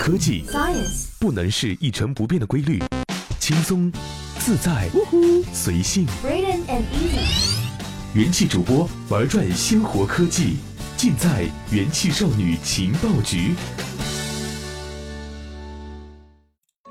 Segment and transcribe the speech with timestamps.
[0.00, 2.78] 科技 Science 不能是一成不变的规律，
[3.38, 3.92] 轻松、
[4.38, 4.88] 自在、
[5.52, 6.06] 随性。
[6.24, 10.56] Braden and Easy 元气主播玩转鲜活科技，
[10.96, 13.54] 尽在元气少女情报局。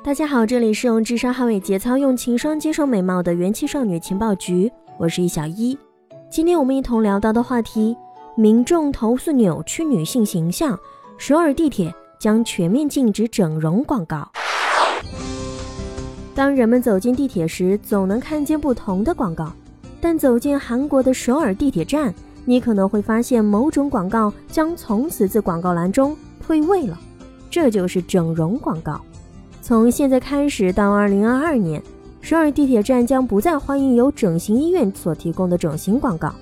[0.04, 5.76] 大家好，这里是用智商捍卫节操、用情商接受美貌的元气少女情报局，我是易小一。
[6.30, 7.98] 今天我们一同聊到的话题：
[8.38, 10.78] 民众投诉扭曲女性形象，
[11.18, 14.30] 首尔地铁将全面禁止整容广告。
[16.36, 19.54] 当人们走进地铁时，总能看见不同的广告，
[20.02, 27.00] 但走进韩国的首尔地铁站，你可能会发现某种广告将从此自广告栏中退位了，
[27.50, 29.00] 这就是整容广告。
[29.62, 31.82] 从现在开始到二零二二年，
[32.20, 36.34] 首尔地铁站将不再欢迎由整形医院所提供的整形广告。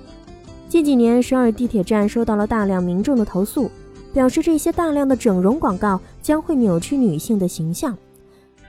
[0.68, 3.70] 近几年，首尔地铁站收到了大量民众的投诉，
[4.12, 7.96] 表示这些大量的整容广告将会扭曲女性的形象。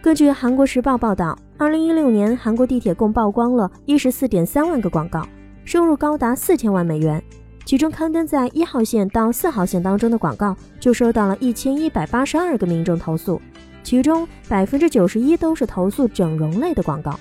[0.02, 5.28] 根据韩国时报报道，二零一六年韩国地铁共曝光了一十四点三万个广告，
[5.66, 7.22] 收入高达四千万美元。
[7.66, 13.40] 其中刊登在一号线到四号线当中的广告就收到了一千一百八十二个民众投诉。
[13.84, 17.20] 其中百分之九十一都是投诉整容类的广告。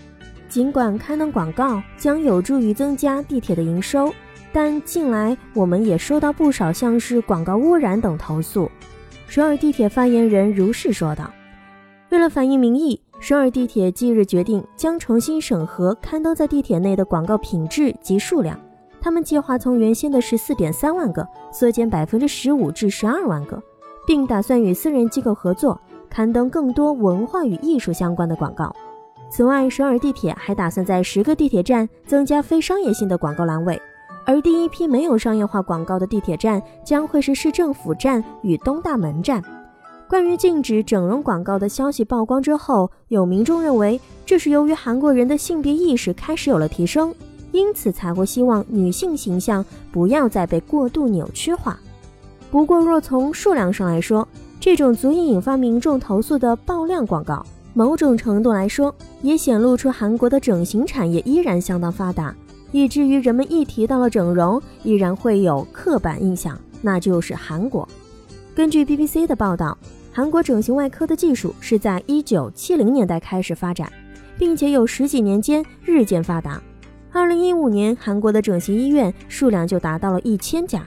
[0.48, 4.10] 尽管刊登广告将有助于增加地铁的营收，
[4.60, 8.68] 但近来我们也收到不少像是广告污染等投诉。
[9.28, 11.30] 首尔地铁发言人如是说道
[12.10, 18.58] ：“为了反映民意，首尔地铁近日决定将重新审核刊登在地铁内的广告品质及数量。
[19.00, 23.62] 他们计划从原先的十四点三万个缩减百分之十五至十二万个，
[24.08, 28.74] 并打算与私人机构合作。”刊登更多文化与艺术相关的广告。
[29.30, 33.80] 此外，首尔地铁还打算在十个地铁站增加非商业性的广告栏位，
[34.28, 39.42] 而第一批没有商业化广告的地铁站将会是市政府站与东大门站。
[40.06, 47.14] 关于禁止整容广告的消息曝光之后，有民众认为这是由于韩国人的性别意识开始有了提升，
[47.52, 51.80] 因此才会希望女性形象不要再被过度扭曲化。
[52.50, 54.28] 不过，若从数量上来说，
[54.60, 57.42] 这种足以引发民众投诉的爆量广告，
[57.72, 62.34] 某种程度来说，也显露出韩国的整形产业依然相当发达，
[62.72, 67.88] 以至于人们一提到了整容，依然会有刻板印象，那就是韩国。
[68.54, 69.76] 根据 BBC 的报道，
[70.12, 73.90] 韩国整形外科的技术是在1970年代开始发展，
[74.36, 76.60] 并且有十几年间日渐发达。
[77.12, 80.86] 2015年，韩国的整形医院数量就达到了一千家。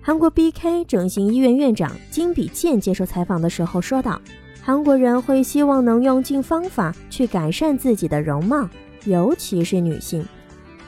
[0.00, 4.18] 韩国 BK 整形医院院长金比健接受采访的时候说道
[4.62, 8.66] ：“韩国人会希望能用尽方法去改善自己的容貌，
[9.04, 10.24] 尤其是女性。”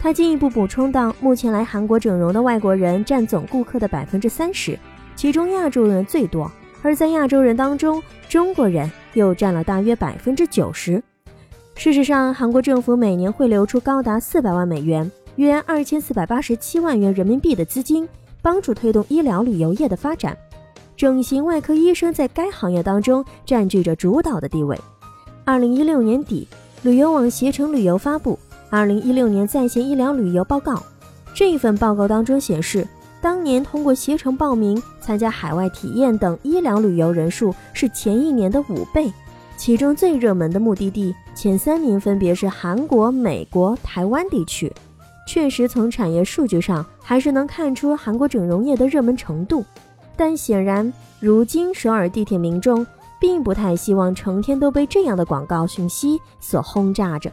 [0.03, 4.77] 他进一步补充道：“目前来韩国整容的外国人占总顾客的百分之三十，
[5.15, 6.51] 其中亚洲人最多，
[6.83, 11.01] 而在亚洲人当中，中国人又占了大约百分之九十。
[11.77, 18.09] 事实上，韩国政府每年会流出高达四百万美元（约二千四百八十七万元人民币）的资金。”
[18.43, 20.37] 帮助推动医疗旅游业的发展，
[20.97, 24.77] 整形外科医生在该行业当中占据着主导的地位。
[25.45, 26.49] 二零一六年底，
[26.83, 28.34] 旅游网携程旅游发布
[28.75, 30.72] 《二零一六年在线医疗旅游报告》。
[31.34, 32.88] 这一份报告当中显示，
[33.21, 39.12] 当年通过携程报名参加海外体验等医疗旅游人数是前一年的五倍，
[39.59, 44.72] 其中最热门的目的地前三名分别是韩国、美国、台湾地区。
[45.28, 49.62] 确实，从产业数据上还是能看出韩国整容业的热门程度，
[50.16, 50.91] 但显然，
[51.21, 52.87] 如今首尔地铁民众
[53.21, 57.31] 并不太希望成天都被这样的广告讯息所轰炸着。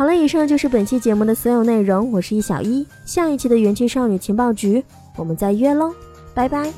[0.00, 4.82] 好了，以上就是本期节目的所有内容，我是一小一，下一期的元气少女情报局，
[5.14, 5.92] 我们再约喽，
[6.32, 6.72] 拜拜。